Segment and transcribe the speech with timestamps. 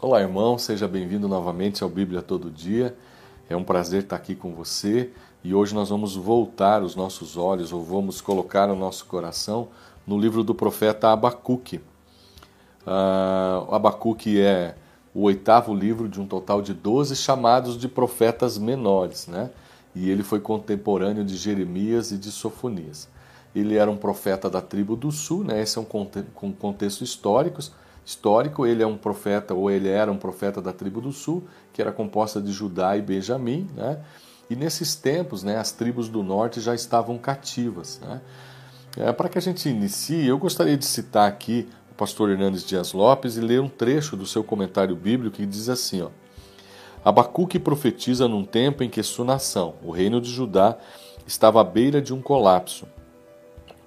[0.00, 2.96] Olá, irmão, seja bem-vindo novamente ao Bíblia Todo Dia.
[3.50, 5.10] É um prazer estar aqui com você
[5.42, 9.66] e hoje nós vamos voltar os nossos olhos, ou vamos colocar o nosso coração
[10.06, 11.80] no livro do profeta Abacuque.
[12.86, 14.76] Uh, Abacuque é
[15.12, 19.50] o oitavo livro de um total de 12 chamados de profetas menores, né?
[19.96, 23.08] E ele foi contemporâneo de Jeremias e de Sofonias.
[23.52, 25.60] Ele era um profeta da tribo do sul, né?
[25.60, 27.60] Esse é um contexto histórico
[28.08, 31.82] histórico, ele é um profeta, ou ele era um profeta da tribo do sul, que
[31.82, 34.00] era composta de Judá e Benjamim, né?
[34.48, 38.22] E nesses tempos, né, as tribos do norte já estavam cativas, né?
[38.96, 42.94] É, Para que a gente inicie, eu gostaria de citar aqui o pastor Hernandes Dias
[42.94, 46.08] Lopes e ler um trecho do seu comentário bíblico que diz assim, ó:
[47.04, 50.78] Abacuque profetiza num tempo em que sua nação, o reino de Judá,
[51.26, 52.86] estava à beira de um colapso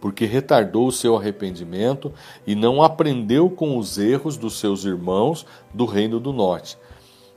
[0.01, 2.11] porque retardou o seu arrependimento
[2.45, 6.75] e não aprendeu com os erros dos seus irmãos do Reino do Norte,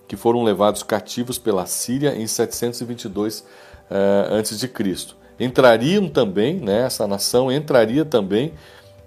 [0.08, 4.70] que foram levados cativos pela Síria em 722 uh, a.C.
[5.38, 8.54] Entrariam também, né, essa nação entraria também,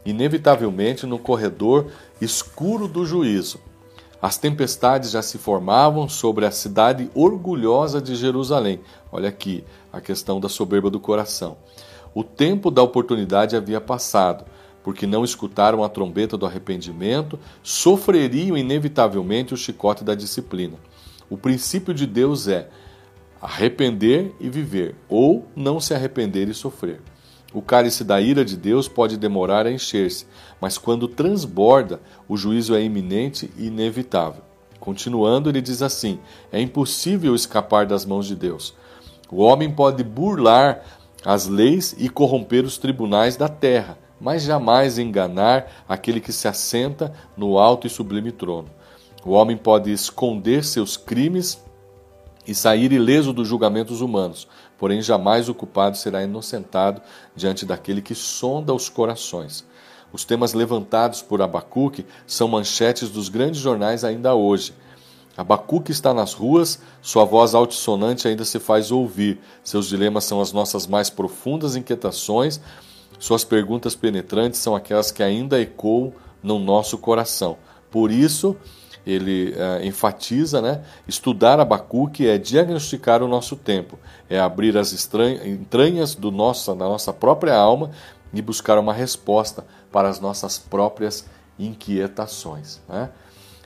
[0.05, 1.87] inevitavelmente, no corredor
[2.21, 3.59] escuro do juízo.
[4.21, 8.81] As tempestades já se formavam sobre a cidade orgulhosa de Jerusalém.
[9.11, 9.63] Olha aqui
[9.93, 11.57] a questão da soberba do coração.
[12.13, 14.45] O tempo da oportunidade havia passado,
[14.83, 20.77] porque não escutaram a trombeta do arrependimento, sofreriam inevitavelmente o chicote da disciplina.
[21.29, 22.69] O princípio de Deus é
[23.41, 27.01] arrepender e viver, ou não se arrepender e sofrer.
[27.53, 30.25] O cálice da ira de Deus pode demorar a encher-se,
[30.59, 34.41] mas quando transborda, o juízo é iminente e inevitável.
[34.79, 36.19] Continuando, ele diz assim:
[36.51, 38.73] é impossível escapar das mãos de Deus.
[39.29, 40.81] O homem pode burlar
[41.27, 47.13] as leis e corromper os tribunais da terra, mas jamais enganar aquele que se assenta
[47.35, 48.69] no alto e sublime trono.
[49.25, 51.61] O homem pode esconder seus crimes
[52.47, 54.47] e sair ileso dos julgamentos humanos,
[54.77, 57.01] porém jamais o culpado será inocentado
[57.35, 59.65] diante daquele que sonda os corações.
[60.13, 64.73] Os temas levantados por Abacuque são manchetes dos grandes jornais ainda hoje.
[65.37, 69.39] Abacuque está nas ruas, sua voz altissonante ainda se faz ouvir.
[69.63, 72.59] Seus dilemas são as nossas mais profundas inquietações,
[73.19, 77.57] suas perguntas penetrantes são aquelas que ainda ecoam no nosso coração.
[77.89, 78.55] Por isso,
[79.05, 80.83] ele uh, enfatiza, né?
[81.07, 83.97] Estudar Abacuque é diagnosticar o nosso tempo,
[84.29, 84.93] é abrir as
[85.45, 87.91] entranhas do nosso, da nossa própria alma
[88.33, 91.25] e buscar uma resposta para as nossas próprias
[91.57, 92.81] inquietações.
[92.87, 93.09] Né?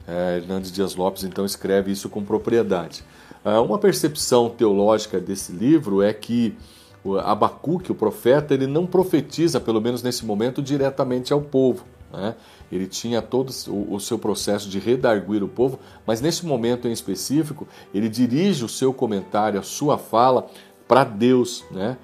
[0.08, 3.04] É, Hernandes Dias Lopes então escreve isso com propriedade.
[3.44, 6.56] É, uma percepção teológica desse livro é que
[7.04, 11.86] o Abacuque, o profeta, ele não profetiza, pelo menos nesse momento, diretamente ao povo.
[12.14, 12.36] Né?
[12.72, 17.68] Ele tinha todo o, seu processo de redarguir o povo, mas nesse momento em específico,
[17.94, 20.48] ele dirige o seu comentário, a sua fala
[20.88, 21.64] para Deus.
[21.72, 21.98] Né?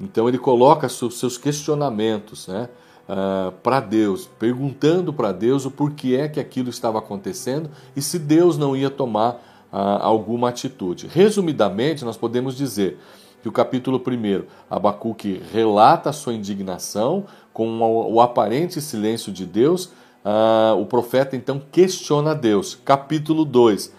[0.00, 2.46] Então ele coloca seus questionamentos.
[2.46, 2.68] Né?
[3.08, 8.02] Uh, ah, para Deus, perguntando para Deus o porquê é que aquilo estava acontecendo e
[8.02, 9.34] se Deus não ia tomar
[9.72, 11.06] uh, alguma atitude.
[11.06, 12.98] Resumidamente, nós podemos dizer
[13.42, 19.44] que o capítulo 1, Abacuque relata a sua indignação com o, o aparente silêncio de
[19.44, 19.86] Deus.
[20.24, 22.74] Uh, o profeta então questiona Deus.
[22.84, 23.92] Capítulo 2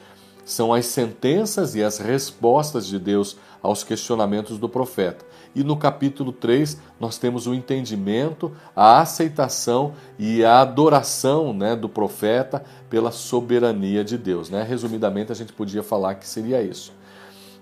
[0.46, 5.26] são as sentenças e as respostas de Deus aos questionamentos do profeta.
[5.56, 11.90] E no capítulo 3, nós temos o entendimento, a aceitação e a adoração né, do
[11.90, 14.50] profeta pela soberania de Deus.
[14.50, 14.62] Né?
[14.64, 16.94] Resumidamente, a gente podia falar que seria isso.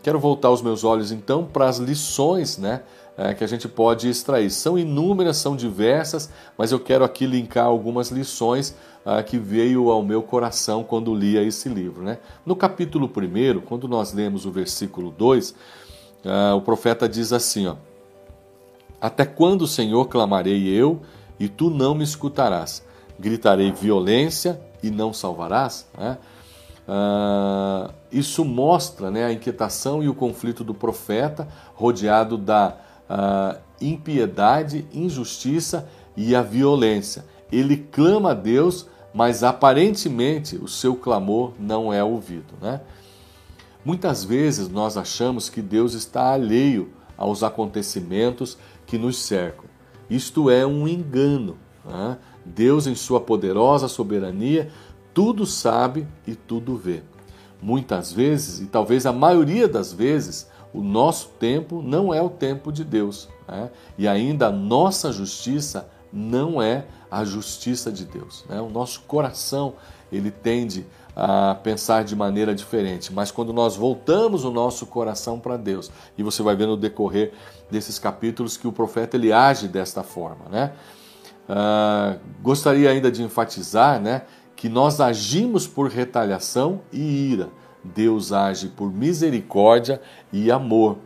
[0.01, 2.81] Quero voltar os meus olhos então para as lições né,
[3.15, 4.49] é, que a gente pode extrair.
[4.49, 8.75] São inúmeras, são diversas, mas eu quero aqui linkar algumas lições
[9.05, 12.03] ah, que veio ao meu coração quando lia esse livro.
[12.03, 12.17] Né?
[12.45, 15.53] No capítulo 1, quando nós lemos o versículo 2,
[16.25, 17.75] ah, o profeta diz assim: ó,
[18.99, 21.01] Até quando, Senhor, clamarei eu
[21.39, 22.83] e tu não me escutarás?
[23.19, 25.87] Gritarei violência e não salvarás?
[25.97, 26.17] Né?
[26.87, 32.77] Ah, isso mostra né, a inquietação e o conflito do profeta, rodeado da
[33.09, 37.25] ah, impiedade, injustiça e a violência.
[37.51, 42.53] Ele clama a Deus, mas aparentemente o seu clamor não é ouvido.
[42.61, 42.81] Né?
[43.85, 49.65] Muitas vezes nós achamos que Deus está alheio aos acontecimentos que nos cercam.
[50.09, 51.57] Isto é um engano.
[51.85, 52.17] Né?
[52.45, 54.71] Deus, em sua poderosa soberania,
[55.13, 57.01] tudo sabe e tudo vê.
[57.61, 62.71] Muitas vezes, e talvez a maioria das vezes, o nosso tempo não é o tempo
[62.71, 63.29] de Deus.
[63.47, 63.69] Né?
[63.97, 68.45] E ainda a nossa justiça não é a justiça de Deus.
[68.49, 68.59] Né?
[68.59, 69.75] O nosso coração
[70.11, 70.85] ele tende
[71.15, 76.23] a pensar de maneira diferente, mas quando nós voltamos o nosso coração para Deus, e
[76.23, 77.31] você vai ver no decorrer
[77.69, 80.73] desses capítulos que o profeta ele age desta forma, né?
[81.47, 84.21] Uh, gostaria ainda de enfatizar, né,
[84.55, 87.49] que nós agimos por retaliação e ira.
[87.83, 90.01] Deus age por misericórdia
[90.31, 90.97] e amor.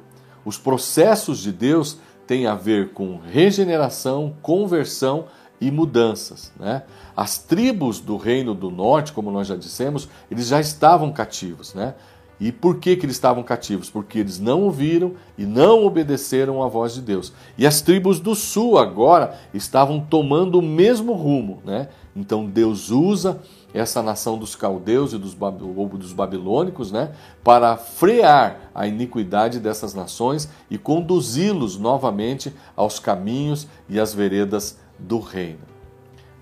[0.45, 5.25] Os processos de Deus têm a ver com regeneração, conversão
[5.59, 6.51] e mudanças.
[6.59, 6.83] Né?
[7.15, 11.73] As tribos do reino do norte, como nós já dissemos, eles já estavam cativos.
[11.73, 11.95] Né?
[12.39, 13.89] E por que, que eles estavam cativos?
[13.89, 17.33] Porque eles não ouviram e não obedeceram à voz de Deus.
[17.57, 21.61] E as tribos do sul agora estavam tomando o mesmo rumo.
[21.65, 21.89] Né?
[22.15, 23.41] Então Deus usa
[23.77, 27.11] essa nação dos caldeus e dos, dos babilônicos né?
[27.43, 35.19] para frear a iniquidade dessas nações e conduzi-los novamente aos caminhos e às veredas do
[35.19, 35.59] reino.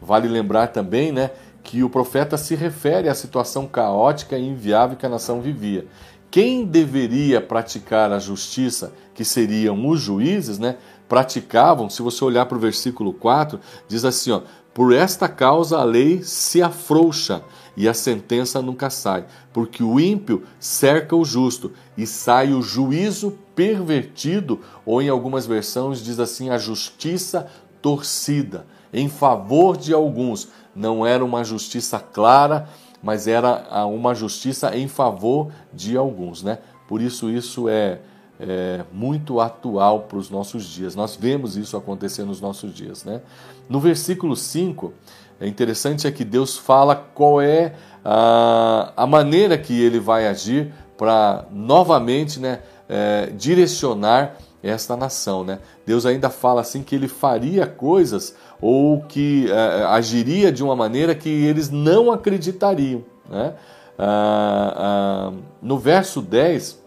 [0.01, 1.31] Vale lembrar também né,
[1.63, 5.85] que o profeta se refere à situação caótica e inviável que a nação vivia.
[6.29, 10.77] Quem deveria praticar a justiça, que seriam os juízes, né,
[11.07, 14.41] praticavam, se você olhar para o versículo 4, diz assim: ó,
[14.75, 17.41] por esta causa a lei se afrouxa
[17.77, 23.37] e a sentença nunca sai, porque o ímpio cerca o justo e sai o juízo
[23.55, 27.49] pervertido, ou em algumas versões diz assim: a justiça
[27.81, 30.49] torcida em favor de alguns.
[30.75, 32.67] Não era uma justiça clara,
[33.01, 36.59] mas era uma justiça em favor de alguns, né?
[36.85, 38.01] Por isso isso é,
[38.39, 40.95] é muito atual para os nossos dias.
[40.95, 43.21] Nós vemos isso acontecer nos nossos dias, né?
[43.69, 44.93] No versículo 5,
[45.39, 47.73] é interessante é que Deus fala qual é
[48.03, 55.43] a, a maneira que ele vai agir para novamente né, é, direcionar esta nação.
[55.43, 55.59] Né?
[55.85, 61.13] Deus ainda fala assim que ele faria coisas ou que é, agiria de uma maneira
[61.13, 63.03] que eles não acreditariam.
[63.29, 63.53] Né?
[63.97, 66.84] Ah, ah, no verso 10,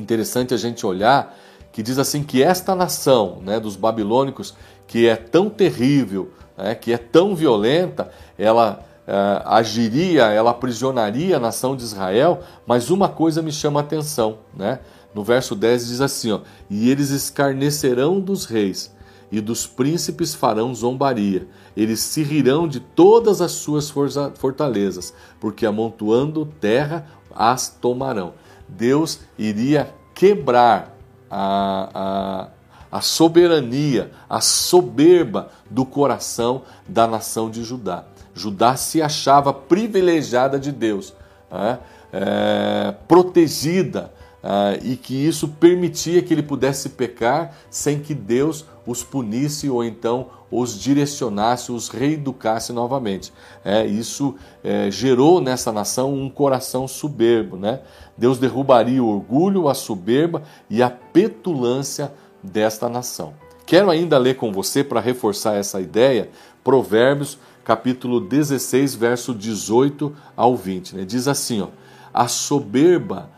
[0.00, 1.36] interessante a gente olhar
[1.76, 4.54] que diz assim que esta nação né, dos babilônicos,
[4.86, 11.38] que é tão terrível, né, que é tão violenta, ela é, agiria, ela aprisionaria a
[11.38, 14.80] nação de Israel, mas uma coisa me chama a atenção, né?
[15.14, 16.40] No verso 10 diz assim: ó,
[16.70, 18.90] E eles escarnecerão dos reis,
[19.30, 21.46] e dos príncipes farão zombaria.
[21.76, 23.92] Eles se rirão de todas as suas
[24.34, 28.32] fortalezas, porque amontoando terra as tomarão.
[28.68, 30.96] Deus iria quebrar
[31.30, 32.48] a,
[32.90, 38.04] a, a soberania, a soberba do coração da nação de Judá.
[38.34, 41.14] Judá se achava privilegiada de Deus,
[41.50, 41.78] é,
[42.12, 49.02] é, protegida ah, e que isso permitia que ele pudesse pecar sem que Deus os
[49.02, 53.32] punisse ou então os direcionasse, os reeducasse novamente.
[53.64, 57.56] É, isso é, gerou nessa nação um coração soberbo.
[57.56, 57.80] Né?
[58.16, 62.12] Deus derrubaria o orgulho, a soberba e a petulância
[62.42, 63.34] desta nação.
[63.66, 66.30] Quero ainda ler com você, para reforçar essa ideia,
[66.62, 70.96] Provérbios capítulo 16, verso 18 ao 20.
[70.96, 71.04] Né?
[71.04, 71.68] Diz assim: ó,
[72.14, 73.28] A soberba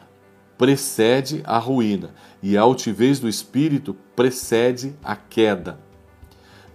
[0.58, 2.10] precede a ruína,
[2.42, 5.78] e a altivez do espírito precede a queda.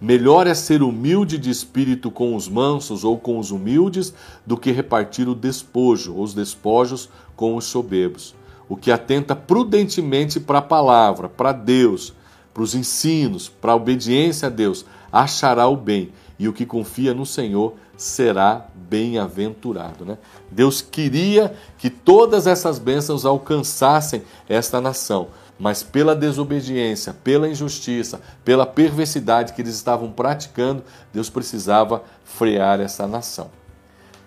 [0.04, 4.12] Melhor é ser humilde de espírito com os mansos ou com os humildes
[4.44, 8.34] do que repartir o despojo, os despojos com os soberbos.
[8.68, 12.12] O que atenta prudentemente para a palavra, para Deus,
[12.52, 17.14] para os ensinos, para a obediência a Deus, achará o bem, e o que confia
[17.14, 20.04] no Senhor será bem-aventurado.
[20.04, 20.18] Né?
[20.50, 28.66] Deus queria que todas essas bênçãos alcançassem esta nação, mas pela desobediência, pela injustiça, pela
[28.66, 30.82] perversidade que eles estavam praticando,
[31.12, 33.50] Deus precisava frear essa nação.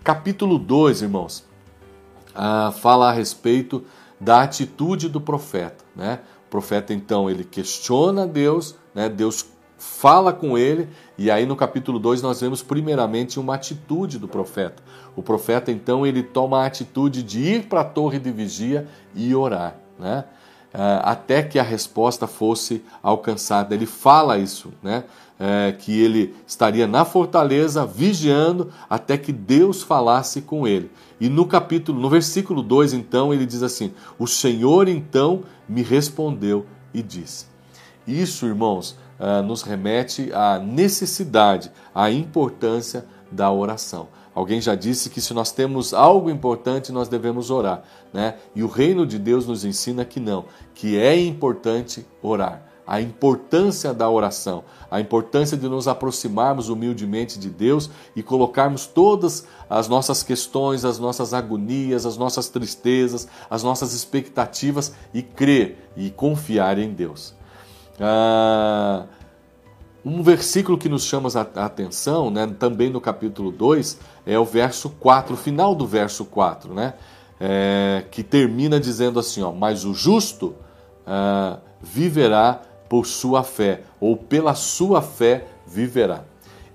[0.04, 1.44] Capítulo 2, irmãos,
[2.34, 3.84] ah, fala a respeito
[4.20, 5.84] da atitude do profeta.
[5.96, 6.20] Né?
[6.48, 9.10] O profeta, então, ele questiona Deus, né?
[9.10, 9.46] Deus
[9.78, 14.82] fala com ele, e aí no capítulo 2 nós vemos primeiramente uma atitude do profeta.
[15.16, 19.36] O profeta então ele toma a atitude de ir para a torre de vigia e
[19.36, 20.26] orar, né?
[20.74, 23.74] Uh, até que a resposta fosse alcançada.
[23.74, 25.06] Ele fala isso, né?
[25.40, 30.92] Uh, que ele estaria na fortaleza vigiando até que Deus falasse com ele.
[31.20, 36.66] E no capítulo, no versículo 2, então, ele diz assim: O Senhor então me respondeu
[36.94, 37.46] e disse.
[38.06, 44.08] Isso, irmãos, uh, nos remete à necessidade, à importância da oração.
[44.38, 47.82] Alguém já disse que se nós temos algo importante, nós devemos orar,
[48.14, 48.36] né?
[48.54, 52.62] E o reino de Deus nos ensina que não, que é importante orar.
[52.88, 59.46] a importância da oração, a importância de nos aproximarmos humildemente de Deus e colocarmos todas
[59.70, 66.10] as nossas questões, as nossas agonias, as nossas tristezas, as nossas expectativas e crer e
[66.10, 67.36] confiar em Deus.
[68.00, 69.06] Ah,
[70.08, 74.90] um versículo que nos chama a atenção, né, também no capítulo 2, é o verso
[74.90, 76.94] 4, o final do verso 4, né,
[77.40, 80.56] é, que termina dizendo assim: ó, Mas o justo
[81.06, 86.24] ah, viverá por sua fé, ou pela sua fé viverá.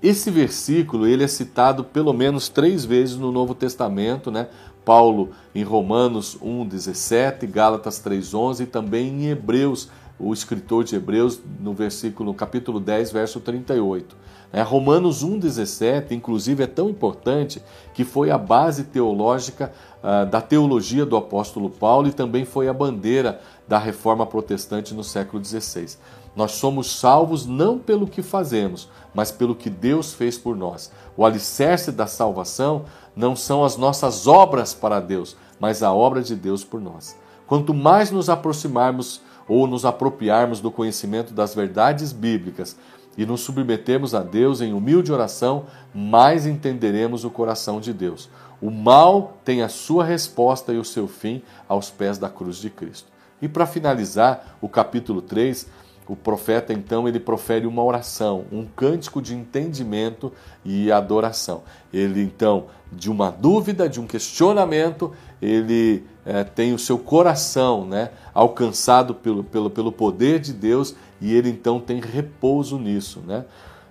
[0.01, 4.47] Esse versículo ele é citado pelo menos três vezes no Novo Testamento, né?
[4.85, 9.89] Paulo em Romanos 1,17, Gálatas 3,11 e também em Hebreus
[10.19, 14.15] o escritor de Hebreus no versículo, no capítulo 10, verso 38.
[14.51, 17.61] É, Romanos 1,17, inclusive, é tão importante
[17.93, 22.73] que foi a base teológica uh, da teologia do apóstolo Paulo e também foi a
[22.73, 25.97] bandeira da reforma protestante no século XVI.
[26.35, 30.91] Nós somos salvos não pelo que fazemos, mas pelo que Deus fez por nós.
[31.17, 36.35] O alicerce da salvação não são as nossas obras para Deus, mas a obra de
[36.35, 37.15] Deus por nós.
[37.47, 42.75] Quanto mais nos aproximarmos ou nos apropriarmos do conhecimento das verdades bíblicas
[43.17, 48.29] e nos submetermos a Deus em humilde oração, mais entenderemos o coração de Deus.
[48.61, 52.69] O mal tem a sua resposta e o seu fim aos pés da cruz de
[52.69, 53.11] Cristo.
[53.41, 55.67] E para finalizar, o capítulo 3,
[56.07, 60.31] o profeta então ele profere uma oração, um cântico de entendimento
[60.63, 61.63] e adoração.
[61.93, 68.11] Ele então, de uma dúvida, de um questionamento, ele é, tem o seu coração né,
[68.33, 73.21] alcançado pelo, pelo, pelo poder de Deus e ele então tem repouso nisso.
[73.25, 73.43] Né?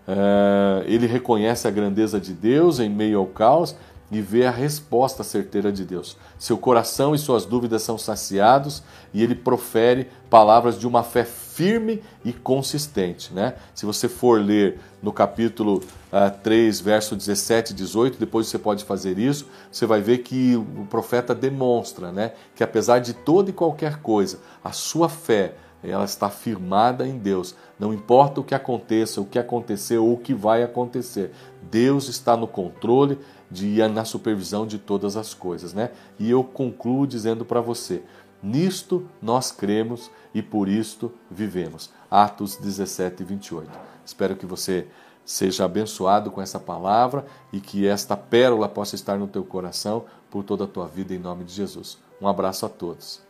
[0.08, 3.76] É, ele reconhece a grandeza de Deus em meio ao caos
[4.10, 6.16] e vê a resposta certeira de Deus.
[6.38, 8.82] Seu coração e suas dúvidas são saciados
[9.12, 13.32] e ele profere palavras de uma fé firme e consistente.
[13.32, 13.54] Né?
[13.74, 15.82] Se você for ler no capítulo uh,
[16.12, 20.56] ah, 3, verso 17 e 18, depois você pode fazer isso, você vai ver que
[20.56, 26.04] o profeta demonstra né, que apesar de toda e qualquer coisa, a sua fé ela
[26.04, 27.56] está firmada em Deus.
[27.78, 32.36] Não importa o que aconteça, o que aconteceu ou o que vai acontecer, Deus está
[32.36, 33.18] no controle
[33.50, 35.90] de na supervisão de todas as coisas, né?
[36.18, 38.02] E eu concluo dizendo para você:
[38.42, 41.90] nisto nós cremos e por isto vivemos.
[42.10, 43.70] Atos 17 e 28.
[44.04, 44.88] Espero que você
[45.24, 50.42] seja abençoado com essa palavra e que esta pérola possa estar no teu coração por
[50.42, 51.98] toda a tua vida em nome de Jesus.
[52.20, 53.22] Um abraço a todos.